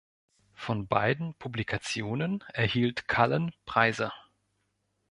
Von 0.55 0.87
beiden 0.87 1.35
Publikationen 1.35 2.43
erhielt 2.53 3.07
Cullen 3.07 3.53
Preise. 3.65 4.11